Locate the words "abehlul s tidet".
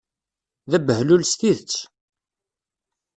0.77-1.75